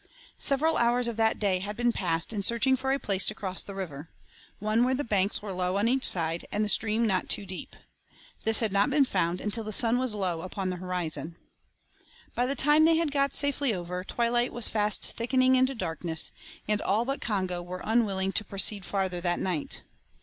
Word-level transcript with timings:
Several 0.39 0.77
hours 0.77 1.07
of 1.07 1.15
that 1.17 1.37
day 1.37 1.59
had 1.59 1.75
been 1.75 1.91
passed 1.91 2.33
in 2.33 2.41
searching 2.41 2.75
for 2.75 2.91
a 2.91 2.97
place 2.97 3.23
to 3.27 3.35
cross 3.35 3.61
the 3.61 3.75
river, 3.75 4.09
one 4.57 4.83
where 4.83 4.95
the 4.95 5.03
banks 5.03 5.43
were 5.43 5.53
low 5.53 5.77
on 5.77 5.87
each 5.87 6.05
side, 6.07 6.47
and 6.51 6.65
the 6.65 6.69
stream 6.69 7.05
not 7.05 7.29
too 7.29 7.45
deep. 7.45 7.75
This 8.43 8.61
had 8.61 8.71
not 8.73 8.89
been 8.89 9.05
found 9.05 9.39
until 9.39 9.63
the 9.63 9.71
sun 9.71 9.99
was 9.99 10.15
low 10.15 10.37
down 10.39 10.45
upon 10.47 10.71
the 10.71 10.77
horizon. 10.77 11.35
By 12.33 12.47
the 12.47 12.55
time 12.55 12.85
they 12.85 12.95
had 12.95 13.11
got 13.11 13.35
safely 13.35 13.75
over, 13.75 14.03
twilight 14.03 14.51
was 14.51 14.67
fast 14.69 15.03
thickening 15.05 15.55
into 15.55 15.75
darkness, 15.75 16.31
and 16.67 16.81
all 16.81 17.05
but 17.05 17.21
Congo 17.21 17.61
were 17.61 17.83
unwilling 17.83 18.31
to 18.31 18.43
proceed 18.43 18.83
farther 18.83 19.21
that 19.21 19.37
night. 19.39 19.83